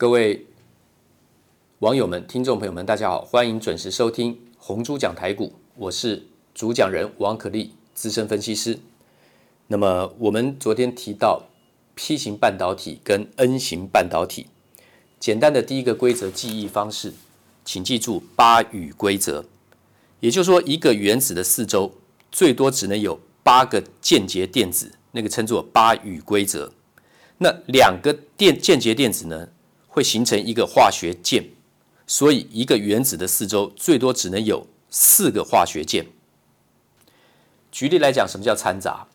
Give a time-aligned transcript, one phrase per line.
[0.00, 0.46] 各位
[1.80, 8.78] 网友们、听众朋友们，大家好，欢迎准时收听红猪讲台股，我是主讲人王可立，资深分析师。
[9.66, 11.42] 那么我们昨天提到
[11.94, 14.46] P 型半导体跟 N 型半导体，
[15.18, 17.12] 简单的第一个规则记忆方式，
[17.66, 19.44] 请记住八与规则，
[20.20, 21.92] 也就是说，一个原子的四周
[22.32, 26.72] 最多只能有八个间接电子，那个称作八与规则。
[27.36, 29.50] 那两个电间接电子呢，
[29.90, 31.50] 会形成一个化学键，
[32.06, 36.06] 所以一个原子的四周最多只能有四个化学键。
[37.72, 39.06] 举例来讲，什么叫掺杂？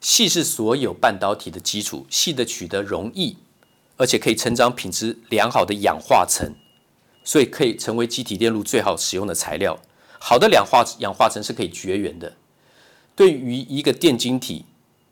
[0.00, 3.36] 矽是所有半导体的基础，矽的取得容易，
[3.96, 6.54] 而且可以成长品质良好的氧化层，
[7.22, 9.78] 所以可以成为积体电路最好使用的材料。
[10.18, 12.36] 好的氧化氧化层是可以绝缘的。
[13.14, 14.64] 对于一个电晶体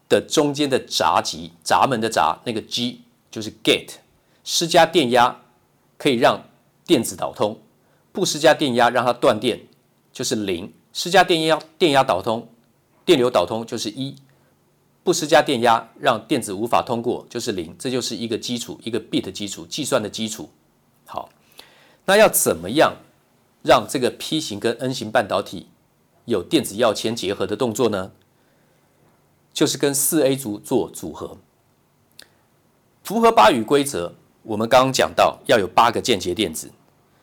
[0.09, 3.95] 的中间的闸极，闸门的闸，那个 G 就是 gate。
[4.43, 5.43] 施加电压
[5.99, 6.43] 可以让
[6.87, 7.61] 电子导通，
[8.13, 9.67] 不施加电压让它断电
[10.13, 10.73] 就是零。
[10.93, 12.49] 施加电压电压导通，
[13.05, 14.17] 电流导通就是一。
[15.03, 17.75] 不施加电压让电子无法通过就是零。
[17.79, 20.51] 这就是一个基础，一个 bit 基础计算的基础。
[21.07, 21.31] 好，
[22.05, 22.97] 那要怎么样
[23.63, 25.69] 让这个 P 型跟 N 型半导体
[26.25, 28.13] 有电子跃迁结合的动作呢？
[29.53, 31.39] 就是跟四 A 族做组合，
[33.03, 34.15] 符合八与规则。
[34.51, 36.73] 我们刚刚讲到要有八个间接电子，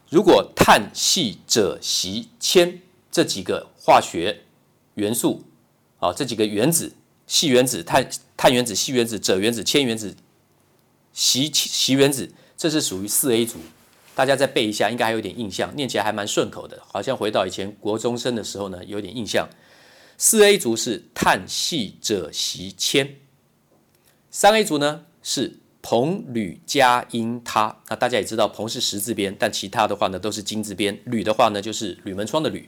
[0.09, 4.43] 如果碳、矽、鍺、锡、铅这几个化学
[4.93, 5.43] 元素，
[5.99, 6.93] 啊，这几个原子，
[7.27, 10.15] 矽原子、碳碳原子、矽原子、鍺原子、铅原子、
[11.11, 13.59] 锡锡原子，这是属于四 A 族，
[14.15, 19.49] 大家再背一下，应该还有点印象，念起来还蛮顺口的，好像回到以前国中生的时候呢，有点印象。
[20.17, 23.17] 四 A 族是碳、矽、鍺、锡、铅，
[24.31, 25.59] 三 A 族呢是。
[25.89, 30.99] 硼、铝、镓、銦、钛，那大家也知道，硼是十字边，但其他的话呢都是金字边。
[31.05, 32.67] 铝的话呢就是铝门窗的铝，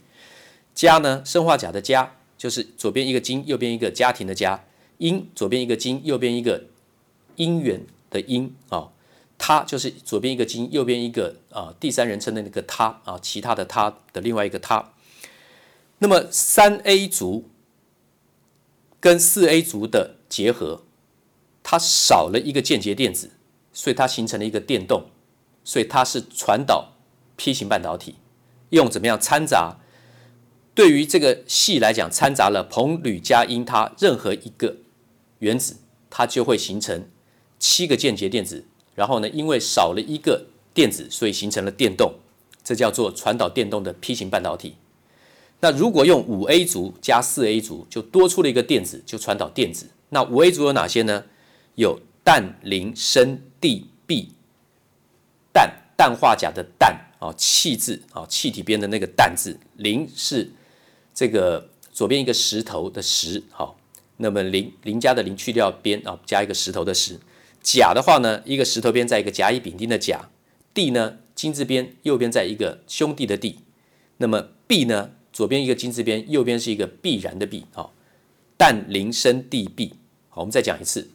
[0.74, 4.64] 镓呢生化镓的镓，就是左边一个金，右边一个家庭的家。
[5.00, 6.68] 銦左边一个金，右边一个
[7.36, 8.88] 姻缘的姻啊。
[9.38, 14.94] 钛就是左边一个金，右边一个啊第三人称的那个他啊，其他的他的另外一个他。
[15.98, 17.50] 那么三 A 族
[19.02, 20.84] 跟四 A 族的结合。
[21.64, 23.32] 它少了一个间接电子，
[23.74, 25.06] 所以它形成了一个电动，
[25.64, 26.94] 所以它是传导
[27.36, 28.16] P 型半导体。
[28.70, 29.78] 用怎么样掺杂？
[30.76, 34.78] 对于这个系来讲，掺杂了硼、铝、镓、銦、钛任何一个
[35.40, 35.78] 原子，
[36.10, 37.10] 它就会形成
[37.58, 38.66] 七个间接电子。
[38.96, 42.14] 然后呢，因为少了一个电子，所以形成了电动，
[42.64, 44.76] 这叫做传导电动的 P 型半导体。
[45.62, 49.88] 那如果用五 A 族加四 A 族，就多出了一个电子，就传导电子。
[50.10, 51.26] 那五 A 族有哪些呢？
[51.80, 54.28] 有氮、磷、砷、銻、銫。
[55.54, 59.58] 氮，氮化钾的氮啊，气字啊，气体边的那个氮字。
[59.78, 60.52] 磷是
[61.14, 63.78] 这个左边一个石头的石，好，
[64.18, 67.18] 那么磷磷加的磷去掉边啊，加一个石头的石。
[67.64, 70.30] 钾的话呢，一个石头边在一个甲乙丙丁的甲。
[70.74, 73.60] 地呢，金字边右边在一个兄弟的弟。
[74.18, 77.66] 那么銫呢，左边一个金字边，右边是一个必然的必。
[77.72, 77.94] 好，
[78.58, 79.92] 氮、磷、砷、銻、銫。
[80.28, 81.10] 好，我们再讲一次。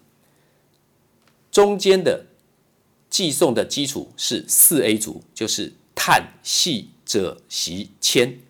[1.54, 2.26] 中间的
[3.08, 8.40] 寄送的基础是四 A 族，就是碳、矽、鍺、锡、铅。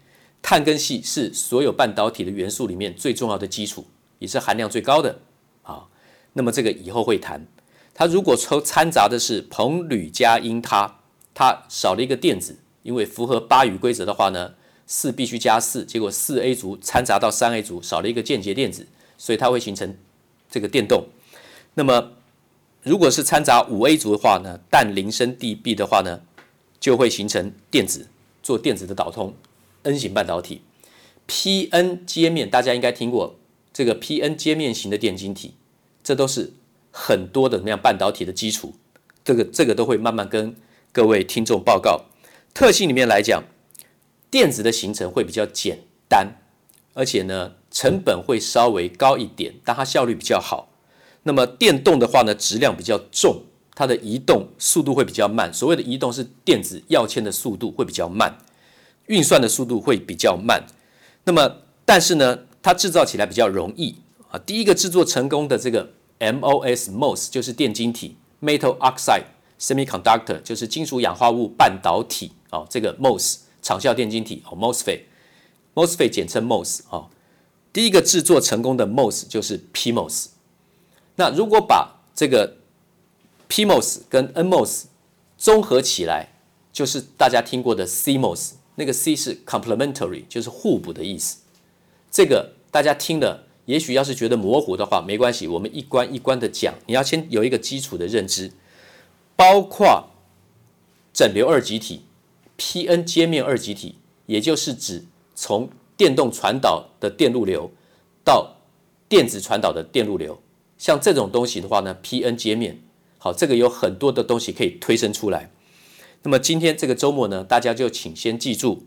[0.40, 3.86] 碳跟系是所有半导体的元素里面最重要的基础，
[4.20, 5.20] 也是含量最高的
[5.64, 5.88] 啊。
[6.32, 7.46] 那么这个以后会谈。
[7.92, 11.00] 它如果抽掺杂的是硼、铝、镓、銦、钛，
[11.34, 14.54] 它少了一个电子，因为符合八与规则的话呢，
[14.86, 18.86] 四必须加四，结果四 A 族掺杂到三 A 族少了一个间接电子，
[19.18, 19.94] 所以它会形成
[20.50, 21.08] 这个电动。
[21.74, 22.12] 那么
[22.84, 26.20] 如果是掺杂五 A 族的话呢，氮、磷、砷、D B 的话呢，
[26.78, 28.08] 就会形成电子，
[28.42, 29.34] 做电子的导通
[29.84, 30.60] ，N 型半导体。
[31.26, 33.36] P-N 接面大家应该听过，
[33.72, 35.54] 这个 P-N 接面型的电晶体，
[36.02, 36.52] 这都是
[36.90, 38.74] 很多的那样半导体的基础。
[39.24, 40.54] 这个这个都会慢慢跟
[40.92, 42.02] 各位听众报告。
[42.52, 43.42] 特性里面来讲，
[44.30, 46.36] 电子的形成会比较简单，
[46.92, 50.68] 而且呢成本会稍微高一点，但它效率比较好。
[51.24, 53.42] 那么电动的话呢，质量比较重，
[53.74, 55.52] 它的移动速度会比较慢。
[55.52, 58.38] 所谓的移动是电子要迁的速度会比较慢，
[59.06, 60.64] 运算的速度会比较慢。
[61.24, 63.96] 那么但是呢，它制造起来比较容易
[64.30, 64.38] 啊。
[64.38, 65.90] 第一个制作成功的这个
[66.20, 69.24] MOS，MOS 就是电晶体，Metal Oxide
[69.58, 72.66] Semiconductor 就是金属氧化物半导体啊。
[72.68, 77.08] 这个 MOS 长效电晶体哦，MOSFET，MOSFET 简称 MOS 啊。
[77.72, 80.26] 第一个制作成功的 MOS 就是 PMOS。
[81.16, 82.56] 那如果把这个
[83.48, 84.84] PMOS 跟 NMOS
[85.36, 86.28] 综合起来
[86.72, 91.38] 就是大家听过的 CMOS，那个 C 是 complementary，就是互补的意思。
[92.10, 96.74] 这个大家听了，也许要是觉得模糊的话，没关系，我们一关一关的讲。
[96.86, 98.52] 你要先有一个基础的认知，
[99.36, 100.10] 包括
[101.12, 102.02] 整流二极体、
[102.56, 107.70] P-N 接面二极体，也就是指从电动传导的电路流
[108.24, 108.56] 到
[109.08, 110.40] 电子传导的电路流，
[110.84, 112.82] 像这种东西的话呢，P-N 接面，
[113.16, 115.50] 好，这个有很多的东西可以推生出来。
[116.24, 118.84] 那么今天这个周末呢，大家就请先记住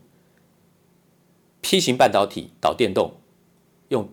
[1.61, 3.15] ，P 型半导体导电动，
[3.87, 4.07] 用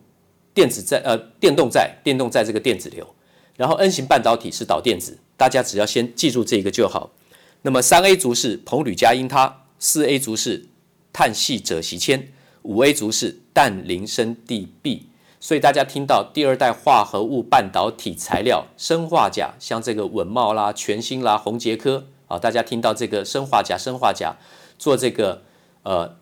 [0.54, 3.14] 电子在呃电动在电动在这个电子流，
[3.58, 7.12] 然后 N 型半导体是导电子，大家只要先记住这个就好。
[7.60, 10.68] 那么三 A 族是硼铝镓銦钛，四 A 族是
[11.12, 12.32] 碳矽锗锡铅，
[12.62, 15.02] 五 A 族是氮磷砷锑镉。
[15.44, 24.36] 所以大家听到第二代化合物半导体材料砷化镓，像这个稳懋啦、全新啦、宏捷科啊，大家听到这个砷化镓、砷化镓
[24.78, 25.42] 做这个
[25.82, 26.16] 呃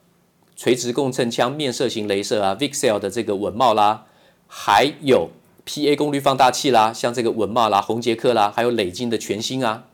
[0.56, 4.06] 垂直共振腔面射型雷射啊，Vixel 的这个稳懋啦，
[4.48, 5.30] 还有
[5.64, 9.84] PA 功率放大器啦，像这个稳懋啦、宏捷科啦，还有磊晶的全新啊，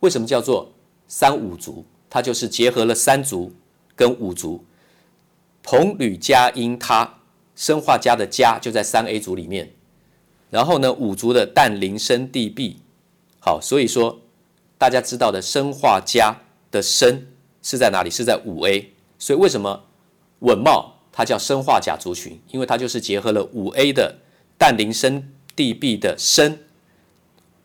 [0.00, 0.72] 为什么叫做
[1.06, 1.84] 三五族？
[2.10, 3.52] 它就是结合了三族
[3.94, 4.64] 跟五族，
[5.62, 7.20] 硼铝镓銦钛。
[7.56, 9.72] 砷化镓的镓就在三 A 族里面，
[10.50, 12.76] 然后呢，五族的氮磷砷锑镉，
[13.40, 14.20] 好，所以说
[14.76, 16.36] 大家知道的砷化镓
[16.70, 17.22] 的砷
[17.62, 18.10] 是在哪里？
[18.10, 19.84] 是在五 A，所以为什么
[20.40, 22.40] 稳懋它叫砷化镓族群？
[22.50, 24.18] 因为它就是结合了五 A 的
[24.58, 25.22] 氮磷砷
[25.54, 26.58] 锑镉的砷，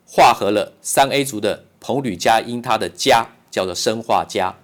[0.06, 4.54] 化合了三 A 族的硼铝镓銦钛的镓，叫做砷化镓，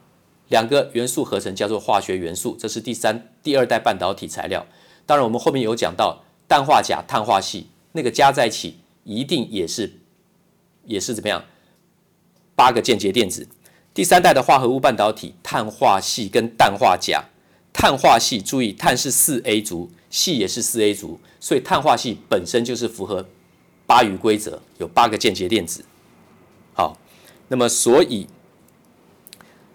[0.49, 4.64] 两个元素合成叫做化学元素，这是第三、第二代半导体材料。
[5.06, 10.00] 当然，我们后面有讲到氮化钾、碳化矽，那个加在一起一定也是
[10.85, 11.44] 也是怎么样？
[12.56, 13.47] 八个间接电子。
[13.94, 17.25] 第三代的化合物半导体，碳化矽跟氮化钾，
[17.73, 23.26] 碳化矽注意，碳是四 A 族，矽也是四 A 族，所以碳化矽本身就是符合
[23.87, 25.85] 八隅规则，有八个间接电子。
[26.75, 26.99] 好，
[27.49, 28.26] 那么所以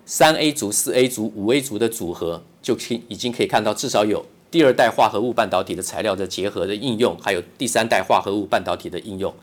[0.06, 4.26] 三 A 族、四 A 族、五 A 族的组合，就可已经可以看到至少有。
[4.52, 9.34] 第二代化合物半导体的材料的结合的应用，还有第三代化合物半导体的应用，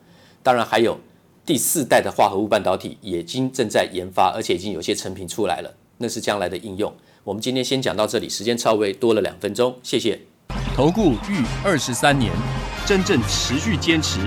[0.43, 1.00] 当然还有
[1.46, 6.94] 第四代的化合物半导体已经正在研发，而且已经有些成品出来了，那是将来的应用。
[7.25, 10.20] 我们今天先讲到这里，时间稍微多了两分钟，谢谢。
[10.76, 12.31] 投顾逾二十三年，
[12.84, 14.19] 真正持续坚持、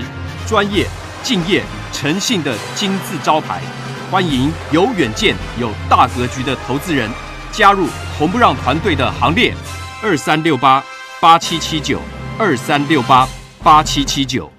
[0.48, 0.88] 专业、
[1.22, 1.62] 敬业、
[1.94, 3.62] 诚信的金字招牌，
[4.10, 7.07] 欢迎有远见、有大格局的投资人
[7.51, 7.86] 加入
[8.18, 9.54] 红不让团队的行列。
[10.03, 10.83] 二三六八
[11.19, 12.01] 八七七九，
[12.39, 13.27] 二三六八
[13.63, 14.50] 八七七九。